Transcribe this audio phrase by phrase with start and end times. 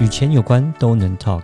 [0.00, 1.40] 与钱有关都能 talk，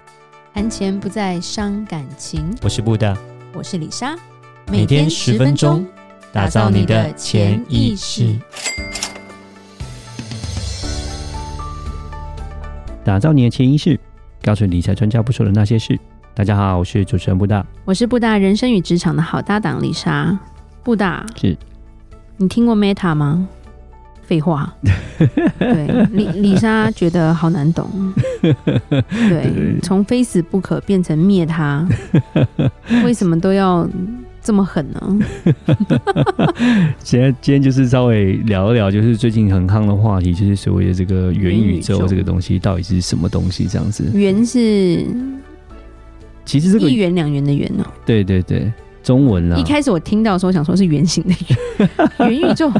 [0.52, 2.52] 谈钱不再伤感情。
[2.62, 3.16] 我是布大，
[3.54, 4.16] 我是李莎，
[4.66, 5.87] 每天十分钟，
[6.33, 8.37] 打造你的潜意识，
[13.05, 13.98] 打造你的潜意识，
[14.43, 15.96] 告诉理财专家不说的那些事。
[16.35, 20.37] 大家好，我是主持人布大，我是布大人生与职场的好搭档李莎。
[20.82, 21.57] 布大是，
[22.37, 23.46] 你听过 Meta 吗？
[24.31, 24.73] 废话，
[25.59, 27.91] 对，李李莎觉得好难懂，
[28.41, 31.84] 对，从 Facebook 变成灭他，
[33.05, 33.85] 为什么都要
[34.41, 35.19] 这么狠呢？
[37.02, 43.66] 现在今天就是稍微聊一聊，就是最近很夯的话题，就是所谓的这个元宇宙这个东西到底是什么东西？
[43.66, 45.05] 这样子，元是
[46.45, 49.59] 其实这个一元两元的元哦，对对对，中文啊。
[49.59, 51.35] 一开始我听到的时候想说是圆形的
[52.21, 52.71] 元， 元宇宙。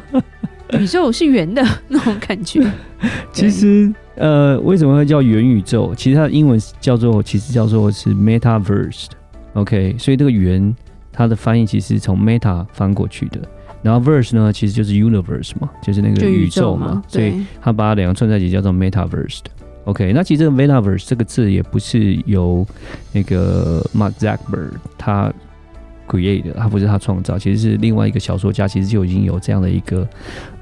[0.79, 2.61] 宇宙是圆的那种感觉。
[3.33, 5.95] 其实，呃，为什么会叫元宇宙？
[5.95, 9.07] 其实它的英文叫做，其实叫做是 Metaverse。
[9.55, 10.75] OK，所以这个元
[11.13, 13.41] 它的翻译其实从 Meta 翻过去的，
[13.83, 16.89] 然后 Verse 呢，其实就是 Universe 嘛，就是那个宇宙嘛。
[16.89, 19.41] 宙嘛，所以它把两个串在一起叫做 Metaverse。
[19.85, 22.67] OK，那其实这个 Metaverse 这个字也不是由
[23.13, 25.33] 那个 Mark Zuckerberg 他。
[26.11, 30.09] Create 的，他不是他创造，其实是另外一个小说家，其实就已经有这样的一个，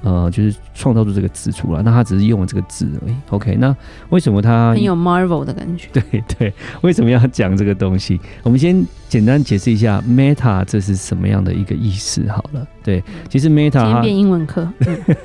[0.02, 3.14] 呃，就是创造出这个字出来，那他只是用了这个字而已。
[3.30, 3.74] OK，那
[4.10, 5.88] 为什么他很有 Marvel 的感觉？
[5.94, 8.20] 对对，为什么要讲这个东西？
[8.42, 12.66] 我们先简单解释一下 Meta 这是什么样的一个意思好了。
[12.84, 14.68] 对，其实 Meta 今天变英文课，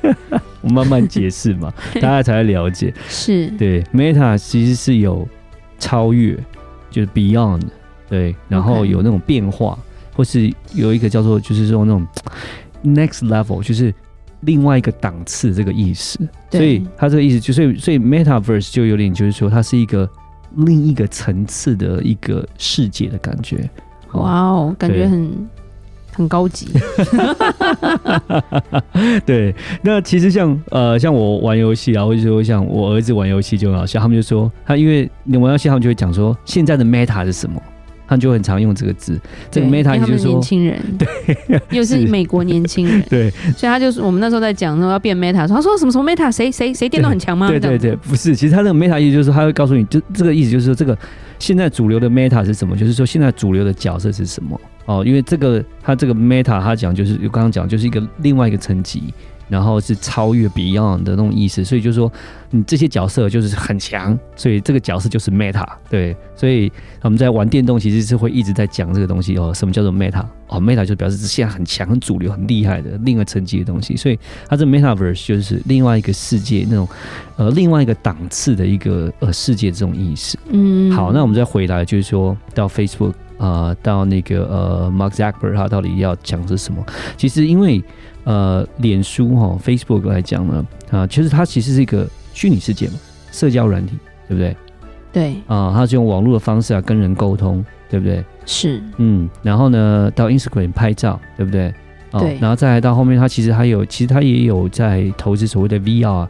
[0.62, 2.94] 我慢慢解释嘛， 大家才会了解。
[3.10, 5.28] 是对 Meta 其实是有
[5.80, 6.38] 超越，
[6.90, 7.64] 就是 Beyond，
[8.10, 9.78] 对，然后有那种变化。
[10.14, 12.08] 或是有一个叫做，就是说那种
[12.84, 13.94] next level，就是
[14.42, 16.20] 另外一个档次这个意思。
[16.52, 20.08] 所以它这个意思就所以，所以 metaverse 就有点就是说，它是一个
[20.58, 23.70] 另一个层次的一个世界的感觉。
[24.14, 25.50] 哇哦，感觉很
[26.12, 26.68] 很高级。
[29.26, 37.60] 对， 那其实像呃，像我玩游戏啊，或者说像我儿子玩游戏就很好笑，他们就说他因为你玩游戏，他们就会讲说现在的 meta 是什么。
[38.08, 39.20] 他就很常用这个字，
[39.50, 47.48] 这个 Meta 就是说年轻人， 对，又是美国年轻人， 对，所以他就是我们那时候在讲说要变 Meta，说他说什么什么 Meta，谁谁谁电脑很强吗？
[47.48, 50.98] 对对对，不是，其实他那个 Meta 意思就是说他会告诉你，就这个意思就是说这个
[51.40, 52.76] 现在主流的 Meta 是什么？
[52.76, 54.60] 就是说现在主流的角色是什么？
[54.86, 59.14] 哦，因为这个他这个 Meta 他讲就是我刚刚讲就是一个另外一个层级。
[59.50, 62.12] 然后是超越 Beyond 的那种意思，所以就是说，
[62.50, 66.72] 你这些角色就是很强，所以这个角色就是 Meta，对，所以
[67.02, 70.26] 我们在玩电动其实是会一直在讲这个东西哦，什么叫做 Meta？
[70.48, 76.88] 哦，Meta 就表示是现在很强、很主流、很厉害的另一个层级的东西，所以它这 Metaverse 就是另外一个世界那种
[77.38, 80.38] 呃另外一个档次的一个呃世界这种意思。
[80.50, 86.86] 嗯，好，那我们再回来就是说到 Facebook 啊、呃，到那个呃 Mark Zuckerberg 他到底要讲的是什么？
[87.18, 87.84] 其实因为
[88.26, 92.94] 呃，脸书哈，Facebook 来讲呢，啊，其实它其实是一个虚拟世界嘛，
[93.32, 93.98] 社交软体，
[94.30, 94.56] 对不对？
[95.12, 95.36] 对。
[95.48, 98.24] 啊，它是用网络的方式啊跟人沟通，对不对？
[98.46, 98.82] 是。
[98.98, 101.74] 嗯，然后呢，到 Instagram 拍照，对不对？
[102.14, 102.38] 对。
[102.40, 106.28] 然后再来到后面，它其实还有，其实它也有在投资所谓的 VR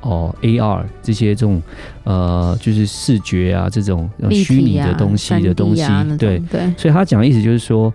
[0.00, 1.62] 哦，AR 这些这种
[2.02, 5.84] 呃，就是视觉啊这种虚拟的东西的东西，
[6.18, 6.74] 对对。
[6.76, 7.94] 所以他讲的意思就是说。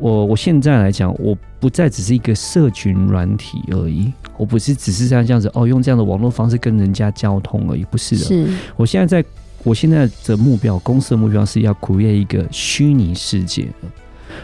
[0.00, 8.24] 我我现在来讲，我不再只是一个社群软体而已，我不是只是像这样子哦，用这样的网络方式跟人家交通而已，不是的。
[8.24, 9.28] 是，我现在在，
[9.62, 13.68] 我现在的目标，公司的目标是要 create 一个虚拟世界。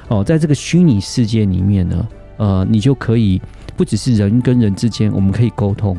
[0.08, 3.40] 哦，在这个虚拟世界里面呢，呃，你就可以
[3.76, 5.96] 不只是人跟人之间，我们可以沟通。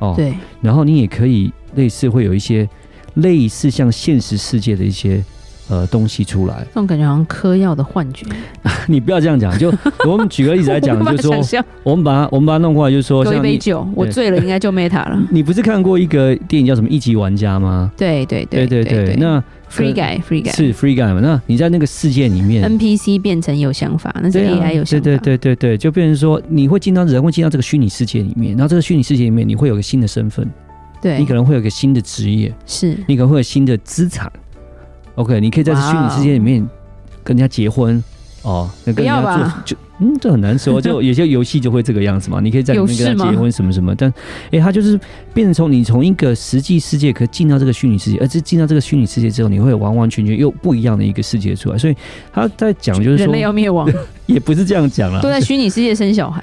[0.00, 0.34] 哦，对。
[0.60, 2.68] 然后你也可以类似会有一些
[3.14, 5.24] 类似像现实世界的一些。
[5.70, 8.26] 呃，东西出来，这种感觉好像嗑药的幻觉。
[8.88, 9.72] 你不要这样讲，就
[10.04, 15.22] 我们举个例子来讲，就是说， 我们把它我们把它弄过来，就是说，像一杯酒，我醉了，应该就 Meta 了。
[15.30, 17.92] 你不是看过一个电影叫什么《一级玩家》吗？
[17.96, 19.16] 对对对对对对。
[19.16, 19.40] 那
[19.70, 21.20] Free Guy，Free Guy 是 Free Guy 嘛？
[21.20, 25.04] 那你在那个世界里面，NPC 变成有想法，那是 AI 有想法。
[25.04, 30.44] 对对对对对，就变成说，你会进到人会进到这个虚拟世界里面，然后这个虚拟世界里面，你会有个新的身份，
[31.00, 34.28] 对你可能会有个新的职业，是你可能会有新的资产。
[35.20, 36.66] OK，你可以在这虚拟世界里面
[37.22, 38.02] 跟人家结婚
[38.40, 42.40] 哦，那跟人家做就嗯，这很难说， 就有些游戏就会这个样子嘛。
[42.40, 44.10] 你可以在里面跟他结婚什么什么，但
[44.50, 44.98] 哎，他就是
[45.34, 51.76] 变成从你从一个实际世界可以进到这个虚拟世界，而这进到这个虚拟世界之后，你会有完完全全又不一样的一个世界出来。
[51.76, 51.94] 所以
[52.32, 53.86] 他在讲就是说，人类要灭亡，
[54.24, 56.42] 也不是这样讲了，都在虚拟世界生小孩，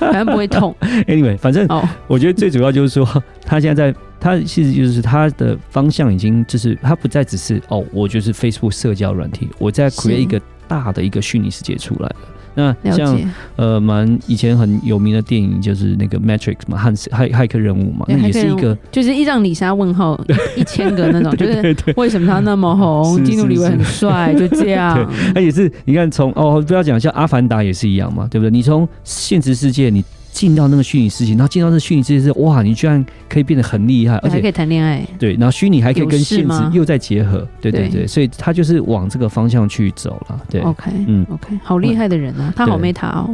[0.00, 0.74] 反正不会痛。
[1.06, 1.68] Anyway，反正
[2.08, 3.06] 我觉得最主要就是说，
[3.46, 3.98] 他现在在。
[4.24, 12.16] 它其实就是它的方向已经就是它不再只是哦，我就是 Facebook 社交软体，我在 create 一个大的一个虚拟世界出来了。
[12.56, 13.20] 那像
[13.56, 20.18] 呃，蛮以前很有名的电影就是那个 Matrix 嘛，汉骇骇客任务嘛，那也是一个，就是一让李莎问号
[20.56, 23.22] 一千个那种，就是为什么他那么红？
[23.24, 25.06] 基努里维很帅，就这样。
[25.34, 28.50] 那也是你看从哦，不要讲像阿凡达也是一样嘛，对不对？
[28.50, 30.02] 你从现实世界你。
[30.34, 35.06] 进到那个虚拟世界，然后进到这虚拟世界是哇，你居然可以变得很厉害，而且可以谈恋爱。
[35.16, 37.46] 对，然后虚拟还可以跟现实又再结合。
[37.60, 40.40] 对对对，所以他就是往这个方向去走了。
[40.50, 43.30] 对，OK，嗯，OK，好厉害的人啊，他好 meta 哦，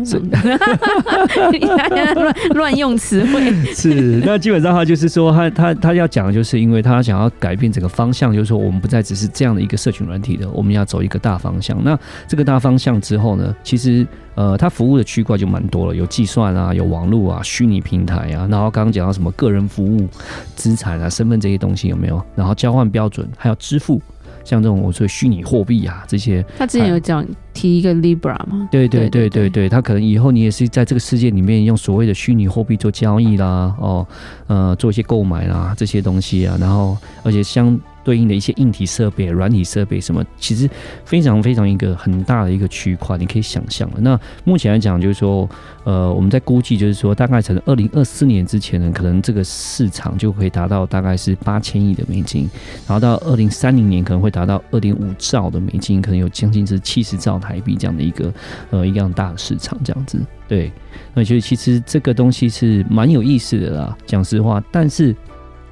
[2.14, 3.50] 乱乱用词汇。
[3.72, 11.82] 是，那基本上他就是说，他他他要讲的就是，因为他想要改变整个方向，就是说我们不再只是这样的一个社群软体的，我们要走一个大方向。
[11.82, 11.98] 那
[12.28, 14.06] 这个大方向之后呢，其实。
[14.40, 20.08] 呃，它服务的区块就蛮多了，有计算啊，有网络啊，虚拟平台啊，然后刚刚讲到什么个人服务、
[20.56, 22.24] 资产啊、身份这些东西有没有？
[22.34, 24.00] 然后交换标准，还有支付，
[24.42, 26.42] 像这种我说虚拟货币啊这些。
[26.56, 27.22] 他之前有讲
[27.52, 28.66] 提一个 Libra 吗？
[28.72, 34.06] 对对对对对，他可能以后你也是在这个世界里面用所谓的虚拟货币做交易啦，哦，
[34.46, 37.78] 呃，做一些购买啦这些东西啊，然后而且相。
[38.02, 40.68] 对应的一些硬体设备、软体设备什么，其实
[41.04, 44.00] 非常非常一个很大的一个区块，你可以想象的。
[44.00, 45.48] 那目前来讲，就是说，
[45.84, 52.48] 呃，我们在估计，就是说，大概从二零二四年之前呢，可能这个市场就可以达到大概是八千亿的美金，
[52.86, 58.32] 然后到二零三零年可能会达到二点五兆的美金，可能有将近是七十兆台币这样的一个
[58.70, 60.18] 呃一样大的市场这样子。
[60.48, 60.72] 对，
[61.14, 64.62] 那所以其实这个东西是蛮有意思的啦，讲实话。
[64.72, 65.14] 但是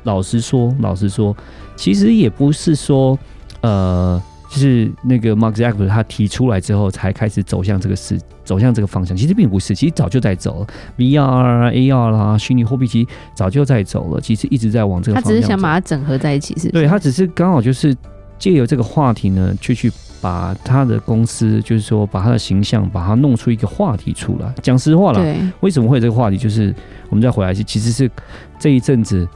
[0.09, 1.37] 老实说，老实说。
[1.77, 3.17] 其实也不是说，
[3.61, 4.21] 呃，
[4.51, 9.17] 就是那个 Mark Zuckerberg 他提出来之后才开始走向这个事，走向这个方向。
[9.17, 10.67] 其实并不是，其实早就在走了
[10.97, 14.21] ，VR、AR 啦，虚拟货币其实早就在走了。
[14.21, 15.33] 其实一直在往这个方向。
[15.33, 16.69] 他只是想把它整合在一起，是？
[16.71, 17.95] 对，他只是刚好就是
[18.41, 24.53] 借由这个话题呢，去去把他的公司，就是说把他的形象，把它弄出一个话题出来。
[24.61, 26.37] 讲实话啦，对，为什么会有这个话题？
[26.37, 26.75] 就是
[27.09, 28.11] 我们再回来，其实是
[28.59, 29.29] 这一阵子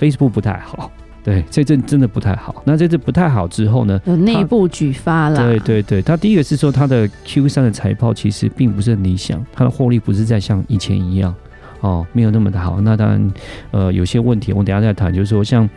[0.00, 0.90] Facebook 不太好。
[1.22, 2.62] 对，这阵真的不太好。
[2.64, 4.00] 那这阵不太好之后呢？
[4.06, 5.36] 有内部举发了。
[5.46, 11.34] 对对对，他第一个是说他的 Q 三的财报其实并不是很理想，它的获利不是在像以前一样
[11.82, 12.80] 哦，没有那么的好。
[12.80, 13.32] 那当然，
[13.70, 15.68] 呃，有些问题我等下再谈，就是说像。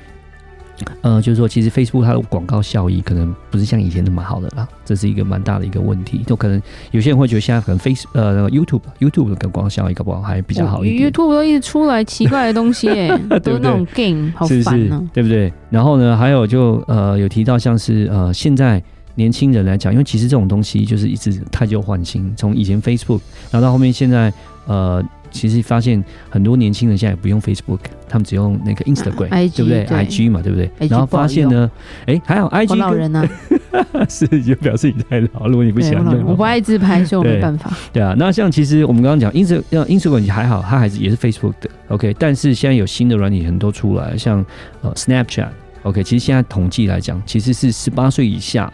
[1.01, 6.23] 呃，就是说，其实 Facebook 它的广告效益可能不是像以前那么好的啦，这是一个蛮大的一个问题。
[6.25, 11.11] 就可能有些人会觉得现在可能 Face 呃那个 YouTube YouTube 的广告效益搞不好还比较好一点。
[11.11, 15.51] YouTube 都一直出来奇怪的东西，哎， 都是那种 game，好烦啊，对不对？
[15.69, 18.81] 然后呢，还有就呃有提到像是呃现在
[19.15, 23.19] 年轻人来讲，因为其实这种东西就是一直太旧换新，从以前 Facebook，
[23.51, 24.33] 然后到后面现在
[24.67, 25.03] 呃。
[25.33, 31.69] 其实发现很多年轻人现在也不用 Facebook，他们只用那个 Instagram，、啊、对不对，对？IG 嘛，对不对然后发现呢，
[32.05, 33.27] 哎，还好 IG 老人呢、
[33.71, 35.47] 啊， 是就表示你太老。
[35.47, 37.99] 如果你不喜欢用，我不爱自拍，所以我没办法对。
[37.99, 42.15] 对啊，那像其实我们刚刚讲 Instagram Instagram 还好，它还是也是 Facebook 的，OK。
[42.17, 44.45] 但是现在有新的软体很多出来，像
[44.81, 46.03] 呃 Snapchat，OK。
[46.03, 48.71] 其实现在统计来讲，其实是十八岁以下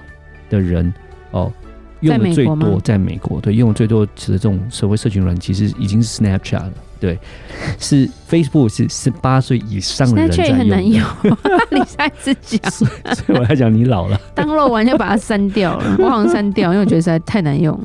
[0.50, 0.94] 的人
[1.32, 1.52] 哦。
[2.02, 7.18] 用的最多在美国，对，用的最多的这种社会社群软体，其实已经是 Snapchat 了，对，
[7.78, 10.58] 是 Facebook 是十八岁以上的人在用。
[10.58, 11.04] 很难用
[11.72, 12.88] 你再次讲，所
[13.28, 17.80] 以我来讲你老了， download 完就把它删掉了，我好像删掉，因为我觉得实在太难用。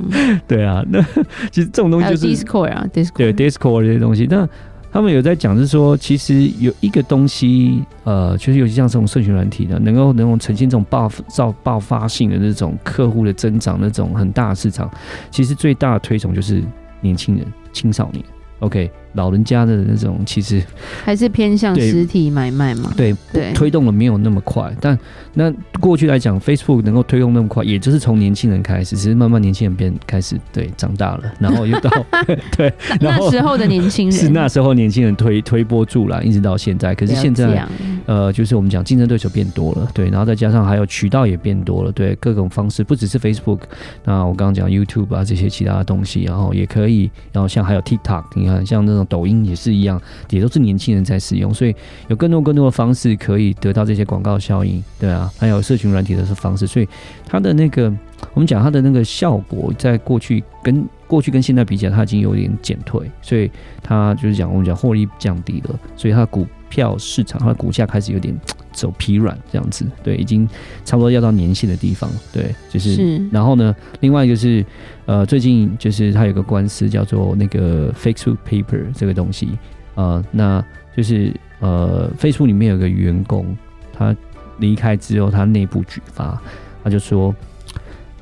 [0.46, 1.02] 对啊，那
[1.50, 4.48] 其实这种东西就是 Discord 啊，Discord，对 Discord 这些东西，那。
[4.94, 14.88] 他们有在讲，是说其实有一个东西，呃，就是尤其像这种社群软体的，能够能够呈现这种爆造爆发性的那种客户的增长，那种很大的市场，
[15.32, 16.62] 其实最大的推崇就是
[17.00, 18.24] 年轻人、青少年。
[18.60, 18.88] OK。
[19.14, 20.62] 老人家的那种其实
[21.04, 22.92] 还是偏向实体买卖嘛？
[22.96, 24.72] 对对，推动的没有那么快。
[24.80, 24.98] 但
[25.32, 31.90] 那过去来讲，Facebook 能够推动那么快，也就是从年轻人开始，只是慢慢年轻人变开始对长大了，然后又到
[32.56, 36.92] 对那时候的年轻人是那时候年轻人推推波助澜，一直到现在。
[36.94, 37.64] 可是现在
[38.06, 43.60] 呃，就是我们讲竞争对手变多了，对，然后再加上还有渠道也变多了，对，各种方式不只是 Facebook。
[44.04, 49.03] 那我刚刚讲 YouTube 啊这些其他的东西，然后也可以，然后像还有 TikTok，你看像那种。
[49.06, 51.74] 抖音也是一样，也都是年轻人在使用，所以
[52.08, 56.88] 有更多更多的方式可以得到这些广告效应，对啊，还有社群软体的方式，所以
[57.26, 57.92] 它的那个
[58.32, 63.50] 我们讲它的那个效果，在过去跟过去跟现在比起来，它已经有点减退，所以
[63.82, 68.34] 它就是讲我们讲获利降低了，所以它的股票市场它的股价开始有点
[68.74, 70.46] 走疲软这样子，对，已经
[70.84, 74.62] 差不多要到年限的地方，对，就是，是然后呢，另外就是。
[75.06, 79.50] 呃，最近就是他有个官司叫做那个 Facebook Paper 这个东西，
[79.96, 80.64] 呃，那
[80.96, 83.54] 就是呃，Facebook 里面有个员工，
[83.92, 84.16] 他
[84.60, 86.40] 离开之后，他内部举发，
[86.82, 87.34] 他就说，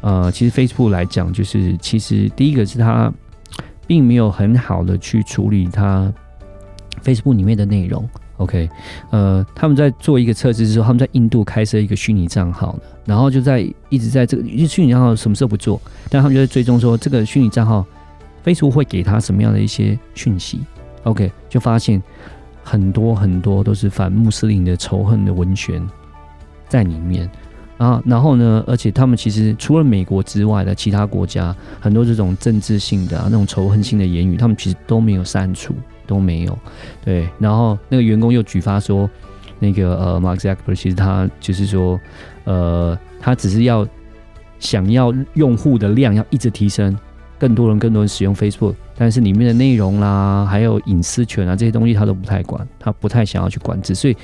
[0.00, 3.12] 呃，其实 Facebook 来讲，就是其实第一个是他
[3.86, 6.12] 并没有很好的去处理他
[7.04, 8.10] Facebook 里面的内容。
[8.42, 8.68] OK，
[9.10, 15.80] 呃，他们在做一个测试之后，他们在印度开设一个虚拟账号，然后就在一直在这个，虚拟账号什么时候不做，
[16.10, 17.86] 但他们就在追踪说这个虚拟账号
[18.44, 20.60] ，Facebook 会给他什么样的一些讯息
[21.04, 22.02] ？OK，就发现
[22.64, 25.80] 很多很多都是反穆斯林的仇恨的文宣
[26.68, 27.30] 在里面
[27.78, 35.74] 啊，然后呢，而且他们其实除了美国之外的其他国家，很多这种政治性的、啊、那种仇恨性的言语，他们其实都没有删除。
[36.06, 36.58] 都没有，
[37.04, 39.08] 对，然后那个员工又举发说，
[39.58, 42.00] 那个呃，Mark Zuckerberg 其实他就是说，
[42.44, 43.86] 呃，他只是要
[44.58, 46.96] 想要用户的量要一直提升，
[47.38, 54.16] 更多人更多人使用 Facebook，但是里面的内容啦，还有隐私权啊这些东西他都不太管，他不太想要去管制，所以。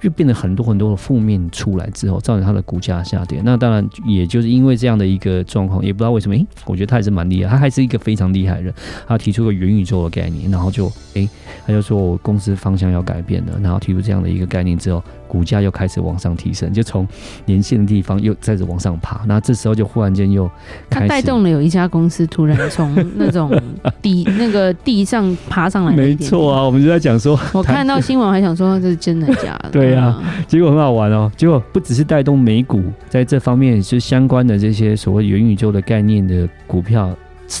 [0.00, 3.40] 就变得很多很多的负面出来之后，造成它的股价下跌。
[3.44, 6.34] 那当然，也就是因为这样的一个状况，也不知道为什么。
[6.34, 8.74] 诶、我觉得他还是蛮厉害，他还是一个非常厉害的人。
[9.06, 11.28] 他提出个元宇宙的概念，然后就诶、
[11.66, 15.02] 他就说我公司方向要改变了，然后提出这样的一个概念之后。
[15.28, 17.06] 股价又开始往上提升，就从
[17.44, 19.20] 年线的地方又再次往上爬。
[19.26, 20.50] 那这时候就忽然间又
[20.88, 23.50] 开始，它带动了有一家公司突然从那种
[24.00, 25.92] 地那个地上爬上来。
[25.92, 29.70] 没错啊，我们就在讲说，我看到新闻还想说这是真的假的。
[29.70, 31.30] 对啊，结果很好玩哦。
[31.36, 37.14] 结果不只是带动美股在这方面是相关的这些所谓元宇宙的概念的股票。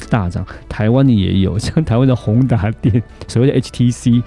[0.08, 4.22] 大涨，台湾的也有，像台湾的宏达电， 所谓的 HTC，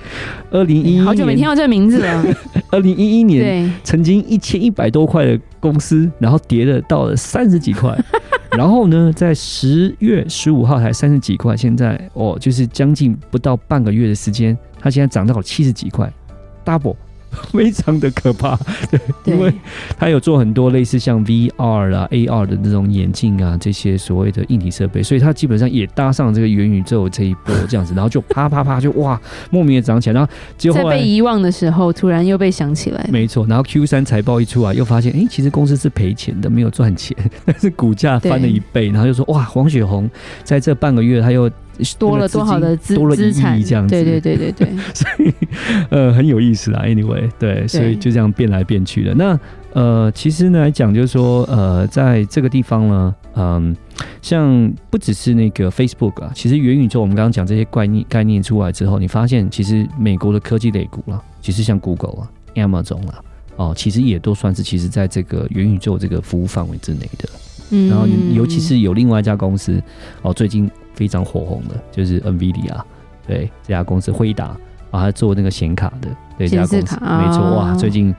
[0.52, 2.26] 二零一一年好久没听到这个名字了。
[2.72, 7.98] 二零一一年曾经一千一百多块的公司，然后跌了到了三十几块，
[8.58, 16.12] 然后呢，在十月十五号才三十几块，现在哦，就是将近不到半个月的时间，它现在涨到了七十几块
[16.64, 16.96] ，double。
[17.54, 18.58] 非常的可怕，
[18.90, 19.54] 对，对，因为
[19.98, 29.20] 他有做很多类似像 VR 啊、AR 的那种眼镜啊，这些所谓的硬体设备，所以他基本上也搭上这个元宇宙这一波这样子， 然后就啪啪啪就哇，
[29.52, 40.10] 莫名的涨起来，然后结果在被遗忘的时候，突然又被想起来，没错，然后 Q 三财报一出来，又发现哎、欸，其实公司是赔钱的，没有赚钱，但是股价翻了一倍，然后就说哇，黄雪红
[40.44, 41.50] 在这半个月他又。
[41.98, 45.34] 多了多少的资多了资产这样子，对对对对对， 所以
[45.90, 46.84] 呃很有意思啊。
[46.84, 49.14] Anyway，对，所以就这样变来变去的。
[49.16, 49.40] 那
[49.74, 63.24] 呃，其实呢来讲，就是说呃，在这个地方呢，嗯、呃，像不只是那个 Facebook 啊，其实元宇宙，我们刚刚讲这些概念概念出来之后，你发现其实美国的科技类股啊，其实像 Google 啊、Amazon 啊，
[63.58, 67.30] 哦，其实也都算是其实在这个元宇宙这个服务范围之内的。
[67.72, 69.82] 嗯，然后尤其是有另外一家公司
[70.22, 70.70] 哦，最近。
[70.96, 72.78] 非常火红的，就是 NVIDIA，
[73.26, 74.48] 对这家公司辉达
[74.92, 78.14] 啊，他做那个显卡的，对这家公司没错哇，最近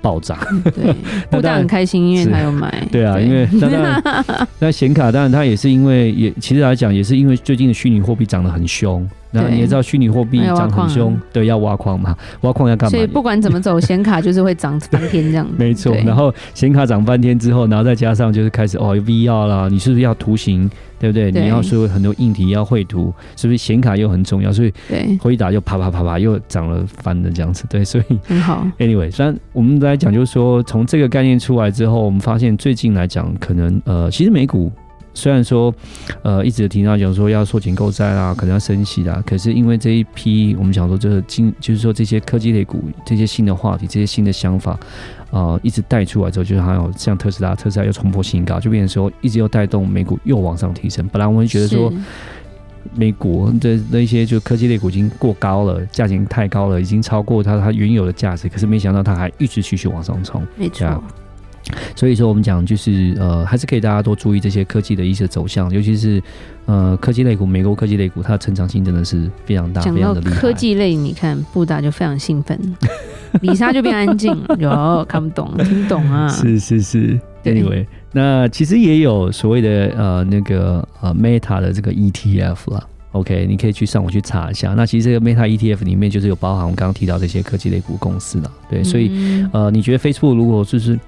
[0.00, 0.38] 爆炸，
[0.72, 0.94] 对，
[1.28, 4.00] 布大很开心，因为他有买， 对啊，因为当然
[4.60, 9.04] 那显卡当然它也是因为也其实来讲也是因为最近的虚拟货币涨得很凶。
[9.32, 12.90] 那你也知道虚拟货币涨很凶，对，要挖矿嘛，挖矿要干嘛？
[12.90, 15.54] 所以不管怎么走，显卡就是会涨翻天这样子。
[15.58, 21.32] 没错，然后显卡涨翻天之后，然后再加上就是开始哦，VR 啦，你是不是要图形，对不对？
[21.32, 24.52] 对你要说很多硬体要绘图，是不是显卡又很重要？
[24.52, 24.72] 所以
[25.18, 28.66] 回答又啪啪啪啪又涨了翻的这样子，对，所以很好。
[28.78, 34.70] Anyway，虽然我们来讲，就是说从这个概念出来之后，我们发现最近来讲，可能呃，其实美股。
[35.14, 35.74] 虽然说，
[36.22, 44.72] 呃，一直提到讲说要缩减购债啦，可能要升息啦，可是因为这一批我们想说这个经，就是说这些科技类股这些新的话题，这些新的想法，
[45.30, 51.06] 啊、呃，一直带出来之后，就是还有像特斯拉，特斯拉又冲破新高，就变成说一直又带动美股又往上提升。
[51.08, 51.92] 本来我们觉得说，
[52.94, 61.02] 美股的那些就科技类股已经过高了，价钱太高了，已经超过它它原有的价值，可是没想到它还一直继续往上冲，没错。
[61.94, 66.22] 所以说，我们讲就是呃，还是可以大家多注意这些科技的一些走向，尤其是
[66.66, 70.40] 呃，科技类股，美国科技类股，它的成长性真的是非常大，非常的厉害。
[70.40, 72.58] 科技类，你看布达就非常兴奋，
[73.40, 76.28] 李莎就变安静，有看不懂，听不懂啊？
[76.30, 82.86] 是是是，Anyway，那其实也有所谓的呃那个呃 Meta 的这个 ETF 啦。
[83.12, 84.72] OK，你可以去上网去查一下。
[84.74, 88.50] 那其实这个 Meta ETF 里面就是有包含我们刚刚提到这些科技类股公司了。
[88.70, 90.98] 对，所以、嗯、呃，你觉得 Facebook 如果就是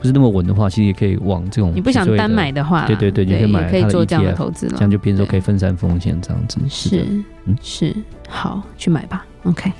[0.00, 6.58] 不是那么稳的话，其实也可以往这种你不想单买的话，对对对，你可以买可以做这样的投资了，这样就变成说可以分散风险这样子。
[6.66, 7.06] 是，是，
[7.44, 7.94] 嗯，是，
[8.28, 9.26] 好，去买吧。
[9.42, 9.70] OK，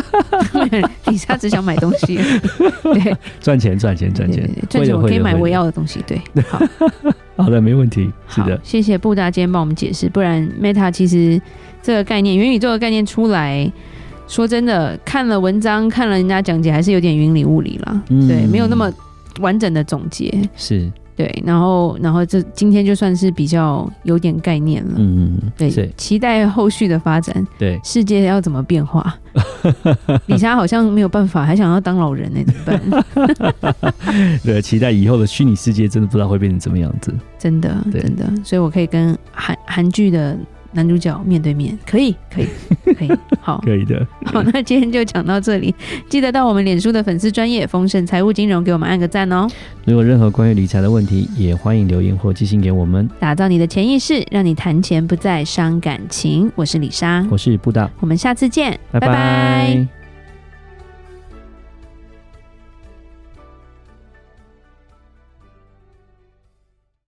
[1.04, 2.16] 底下只想买东西，
[2.82, 6.60] 对，赚钱赚钱赚钱，赚钱我可以买我要的东西，对，好。
[7.36, 8.10] 好的，没问题。
[8.28, 10.08] 是的，谢谢布达今天帮我们解释。
[10.08, 11.40] 不然，Meta 其实
[11.82, 13.70] 这个概念，元宇宙的概念出来，
[14.26, 18.02] 说真的，看了文章，看了人家讲解，还是有点云里雾里啦。
[18.08, 18.90] 嗯、对，没有那么
[19.40, 20.32] 完整的总结。
[20.56, 20.90] 是。
[21.16, 24.94] 对，然后，然后这今天就算是比较有点概念了。
[24.96, 27.46] 嗯嗯，对，期待后续的发展。
[27.58, 29.16] 对，世界要怎么变化？
[30.26, 33.94] 李莎好像没有办法，还想要当老人呢，怎么办？
[34.44, 37.14] 对，期待以后的虚拟世界，真的不知道会变成什么样子。
[37.38, 40.36] 真的，真的，所以我可以跟韩韩剧的。
[40.72, 42.48] 男主角面对面，可以，可以，
[42.98, 43.10] 可以，
[43.46, 44.04] 好，可以的。
[44.26, 45.72] 好，那今天就讲到这里，
[46.08, 49.46] 记得到我们脸书的粉丝专业丰盛财务金融给我们按个赞哦。
[49.84, 53.08] 如果任何关于理财的问题，也欢迎留言或寄信给我们。
[53.20, 56.50] 打造你的潜意识，让你谈钱不再伤感情。
[56.56, 59.06] 我是李莎，我是布达，我们下次见，拜拜。
[59.06, 60.05] 拜拜。